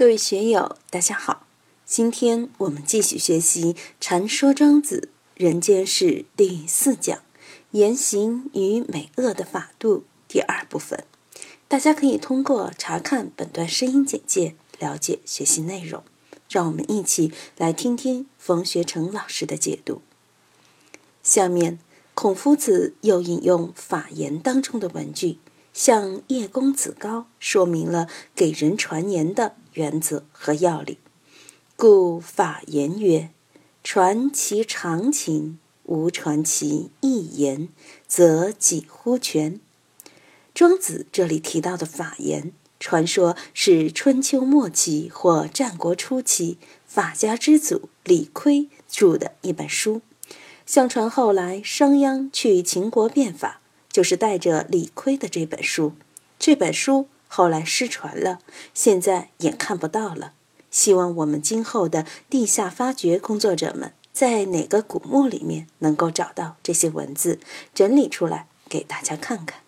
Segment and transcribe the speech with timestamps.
[0.00, 1.46] 各位学友，大家好！
[1.84, 6.04] 今天我们继续学习《禅说庄子人间世》
[6.34, 7.18] 第四讲
[7.72, 11.04] “言行与美恶的法度”第二部分。
[11.68, 16.02] 大家可以通过查看本段声音简介了解学习内容。
[16.48, 20.00] 让我们一起来听听冯学成老师的解读。
[21.22, 21.78] 下面，
[22.14, 25.36] 孔夫子又引用《法言》当中的文句。
[25.72, 30.96] 向叶公子高说明了给人传言的原则和要领，
[31.76, 33.30] 故法言曰
[33.82, 37.68] ：“传其常情，无传其一言，
[38.06, 39.60] 则几乎全。”
[40.52, 50.02] 庄子这里提到的法言，传说是春秋末期或战国初期法家之祖李悝著的一本书。
[50.66, 53.60] 相传后来商鞅去秦国变法。
[53.92, 55.94] 就是带着李悝的这本书，
[56.38, 58.38] 这本书后来失传了，
[58.72, 60.32] 现在也看不到了。
[60.70, 67.40] 希望我们今后的地下发掘工作者们，在哪个古墓里面能够找到这些文字，
[67.74, 69.60] 整理出来给大家看看。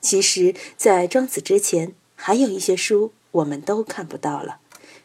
[0.00, 4.58] 其实，在庄子之前，还有一些书我们都看不到了，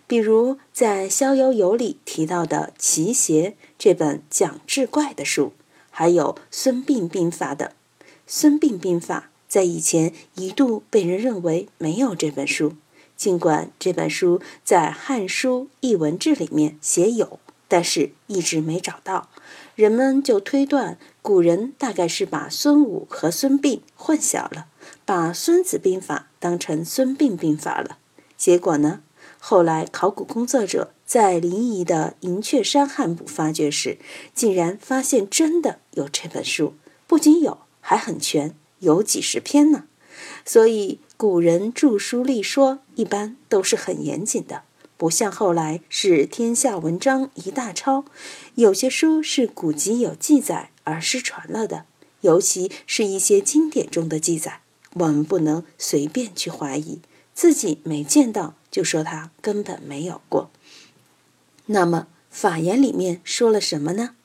[0.07, 5.53] 比如在《逍遥游》里提到的《奇邪》这本讲志怪的书，
[5.91, 7.73] 还有孙膑兵法的。
[8.27, 12.73] 孙膑兵法在以前一度被人认为没有这本书，
[13.15, 19.29] 尽管这本书在《汉书艺文志》里面写有，但是一直没找到。
[19.75, 24.67] 人们就推断古人大概是把孙武和孙膑混淆了，
[25.05, 27.97] 把《孙子兵法》当成孙膑兵法了。
[28.37, 29.01] 结果呢，
[29.37, 33.97] 后来考古工作者在临沂的银雀山汉墓发掘时，
[34.33, 36.73] 竟然发现真的有这本书，
[37.05, 37.59] 不仅有。
[37.87, 39.83] 还很全，有几十篇呢。
[40.43, 44.63] 所以古人著书立说一般都是很严谨的，
[44.97, 48.03] 不像后来是天下文章一大抄。
[48.55, 51.85] 有些书是古籍有记载而失传了的，
[52.21, 54.61] 尤其是一些经典中的记载，
[54.93, 57.01] 我们不能随便去怀疑，
[57.35, 60.49] 自己没见到就说它根本没有过。
[61.67, 64.15] 那么法言里面说了什么呢？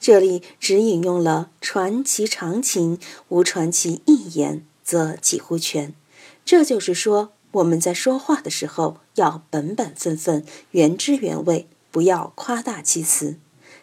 [0.00, 5.94] 这里只引用了“传其常情，无传其一言，则几乎全”。
[6.42, 13.36] 这就是说，我们在说话的时候要本本分分、原汁原味，不要夸大其词。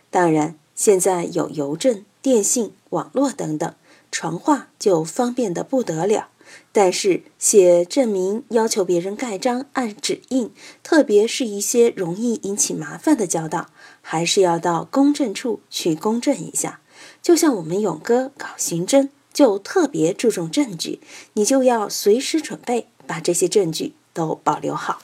[0.09, 3.75] 当然，现在有邮政、电信、网络等等，
[4.11, 6.29] 传话就方便得不得了。
[6.71, 10.51] 但是写证明要求别人盖章按指印，
[10.81, 13.69] 特别是一些容易引起麻烦的交道，
[14.09, 16.79] 还是要到公证处去公证一下。
[17.21, 21.01] 就像我们勇哥搞刑侦，就特别注重证据，
[21.33, 25.01] 你就要随时准备把这些证据都保留好。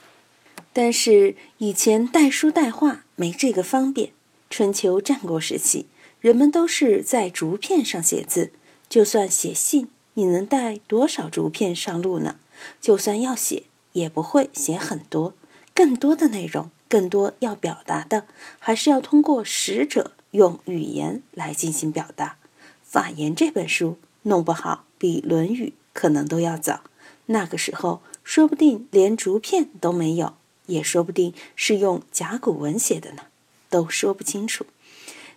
[0.71, 4.13] 但是以前带书带画没这个方便，
[4.49, 5.87] 春秋战国时期，
[6.21, 8.53] 人们都是在竹片上写字，
[8.87, 9.89] 就算写信。
[10.13, 12.37] 你能带多少竹片上路呢？
[12.79, 15.33] 就算要写，也不会写很多。
[15.75, 18.27] 更多的内容，更多要表达的，
[18.59, 22.37] 还是要通过使者用语言来进行表达。
[22.83, 26.81] 《法言》这本书弄不好，比《论语》可能都要早。
[27.25, 30.35] 那个时候，说不定连竹片都没有，
[30.67, 33.23] 也说不定是用甲骨文写的呢，
[33.71, 34.67] 都说不清楚。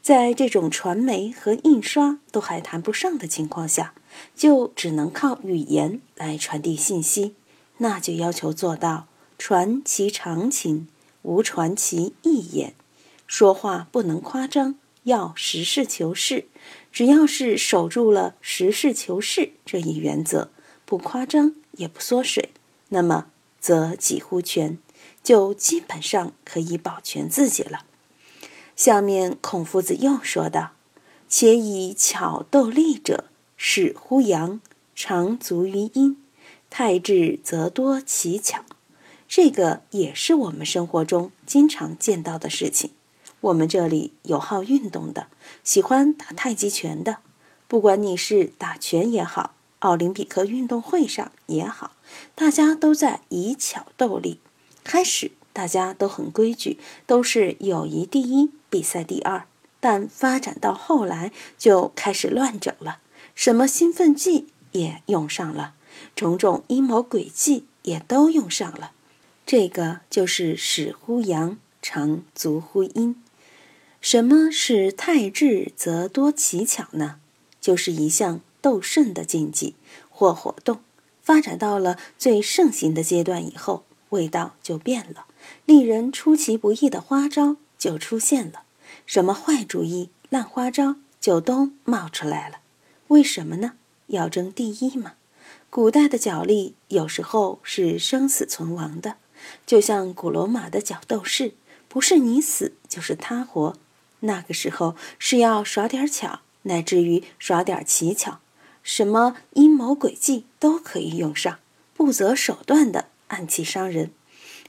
[0.03, 3.95] 在这种传媒和印刷都还谈不上的情况下，
[4.35, 7.35] 就只能靠语言来传递信息，
[7.79, 9.07] 那就要求做到
[9.39, 10.89] 传其常情，
[11.27, 12.75] 无传其意言。
[13.27, 16.47] 说话不能夸张，要实事求是。
[16.93, 20.51] 只要是守住了实事求是这一原则，
[20.85, 22.51] 不夸张也不缩水，
[22.91, 23.27] 那么
[23.61, 24.79] 则几乎全，
[25.23, 27.85] 就基本上可以保全自己了。
[28.77, 30.73] 下面孔夫子又说道
[31.29, 33.25] ：“且以巧斗利者，
[33.57, 34.61] 始乎阳，
[34.95, 36.17] 常足于阴。
[36.71, 38.65] 太治则多奇巧。”
[39.29, 42.91] 这个也是我们生活中经常见到的事情。
[43.41, 45.29] 我们这里有好运动的，
[45.63, 47.19] 喜欢打太极拳的，
[47.69, 51.93] 不管你是打拳也好，奥林匹克运动会上也好，
[52.35, 54.41] 大家都在以巧斗力。
[54.83, 55.33] 开始。
[55.57, 59.47] 大家都很规矩，都是友谊第一，比赛第二。
[59.81, 62.99] 但发展到后来，就开始乱整了，
[63.35, 65.73] 什么兴奋剂也用上了，
[66.15, 68.93] 种种阴谋诡计也都用上了。
[69.47, 73.15] 这个就是始乎阳，长足乎阴。
[74.01, 77.21] 什么是太智则多奇巧呢？
[77.61, 79.77] 就是一项斗胜的禁忌
[80.11, 80.81] 或活动，
[81.23, 83.85] 发展到了最盛行的阶段以后。
[84.11, 85.27] 味道就变了，
[85.65, 88.63] 令人出其不意的花招就出现了，
[89.05, 92.59] 什么坏主意、烂花招就都冒出来了。
[93.09, 93.75] 为什么呢？
[94.09, 95.15] 要争第一嘛。
[95.71, 99.17] 古代的角力有时候是生死存亡的，
[99.67, 101.55] 就像古罗马的角斗士，
[101.89, 103.77] 不是你死就是他活。
[104.21, 108.41] 那个时候是要耍点巧，乃至于耍点奇巧，
[108.83, 111.59] 什么阴谋诡计都可以用上，
[111.95, 114.11] 不择手段的暗器伤人。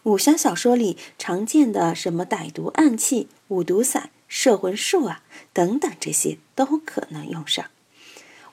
[0.04, 7.66] 武侠小说里常见的什么歹毒暗器、五毒散、摄魂术啊等等，这些都可能用上。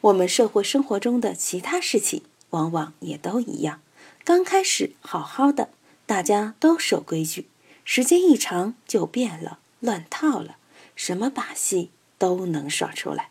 [0.01, 3.81] 我们社会生活中的其他事情，往往也都一样。
[4.25, 5.69] 刚开始好好的，
[6.07, 7.47] 大家都守规矩，
[7.85, 10.59] 时间一长就变了，乱套了。
[10.95, 13.31] 什么把戏都能耍出来，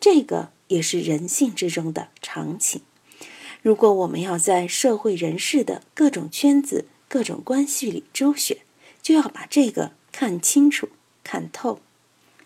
[0.00, 2.82] 这个也是人性之中的常情。
[3.60, 8.58] 如果我们要在社会人士的各种圈子、各种关系里周旋，
[9.02, 10.88] 就要把这个看清楚、
[11.22, 11.80] 看透。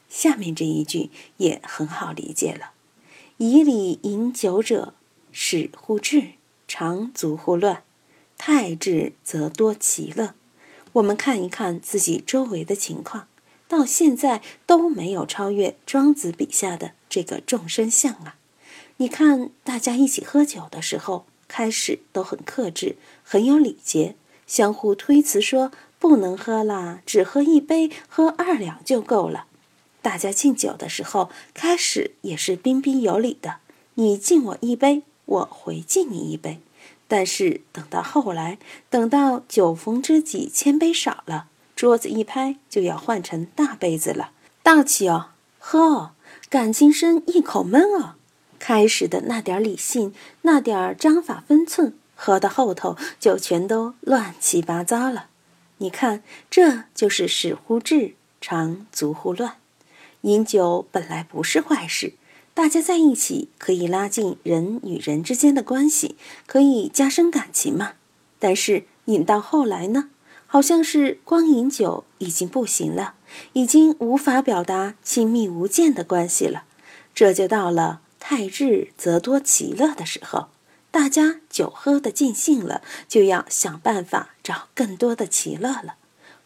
[0.09, 2.73] 下面这一句也很好理解了
[3.39, 4.95] ：“以礼饮酒者，
[5.33, 6.33] 使乎智，
[6.67, 7.83] 常足乎乱；
[8.37, 10.35] 太智则多其乐。”
[10.95, 13.29] 我们看一看自己周围的情况。
[13.69, 18.37] 到现在都没有超越庄子笔下的这个众生相啊！
[18.99, 22.95] 你看，大家一起喝酒的时候，开始都很克制，
[23.25, 24.15] 很有礼节，
[24.47, 29.47] 相互推辞说不能喝啦，只喝一杯，喝二两就够了。
[30.01, 33.57] 大家敬酒的时候，开始也是彬彬有礼的，
[33.95, 36.61] 你敬我一杯，我回敬你一杯。
[37.09, 38.59] 但是等到后来，
[38.91, 41.47] 等到酒逢知己千杯少了。
[41.75, 44.31] 桌子一拍，就要换成大杯子了。
[44.63, 45.27] 大气哦，
[45.59, 46.11] 喝哦，
[46.49, 48.15] 感情深一口闷哦。
[48.59, 55.27] 开始的那点理性，那点章法分寸，喝到后头就全都乱七八糟了。
[55.79, 59.57] 你看，这就是使乎智，常足乎乱。
[60.23, 62.15] 饮酒本来不是坏事，
[62.57, 66.17] 大家在一起可以拉近人与人之间的关系，
[66.47, 67.93] 可以加深感情嘛。
[68.39, 70.09] 但是饮到后来呢？
[70.47, 73.17] 好像是光饮酒已经不行了，
[73.53, 76.65] 已经无法表达亲密无间的关系了。
[77.15, 80.49] 这就到了太日则多其乐的时候，
[80.91, 85.97] 大家酒喝的尽兴了，就要想办法找更多的其乐了。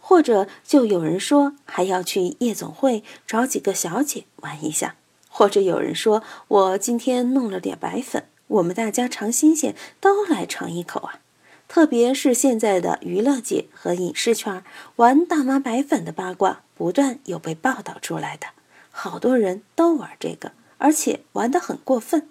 [0.01, 4.97] 或者就有人说还要去夜总会找几个小姐玩一下，
[5.31, 11.21] 或者有人说我今天弄了点白粉，我们大家尝新鲜，都来尝一口啊。
[11.67, 14.63] 特别是现在的娱乐界和影视圈
[14.97, 18.49] 玩大妈白粉的八卦不断有被报道出来的，
[18.91, 22.29] 好多人都玩这个，而且玩得很过分。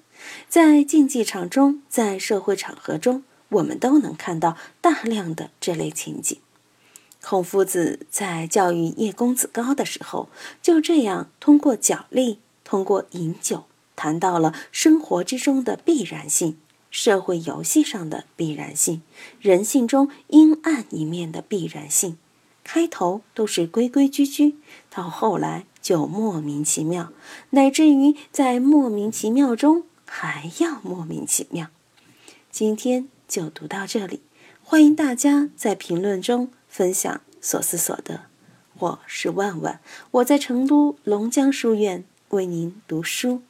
[0.50, 6.38] 在竞技场中，在社会场合中，我们都能看到大量的这类情景。
[7.22, 10.28] 孔夫子在教育叶公子高的时候，
[10.62, 12.40] 就这样通过角力，
[12.70, 13.64] 通过饮酒，
[13.96, 16.60] 谈到了生活之中的必然性。
[16.92, 19.02] 社会游戏上的必然性，
[19.40, 22.20] 人性中阴暗一面的必然性，
[22.64, 24.58] 开头都是规规矩矩，
[24.92, 27.12] 到后来就莫名其妙，
[27.50, 31.70] 乃至于在莫名其妙中还要莫名其妙。
[32.52, 34.22] 今天就读到这里，
[34.62, 38.26] 欢迎大家在评论中分享所思所得。
[38.78, 43.42] 我是万万，我在成都龙江书院为您读书。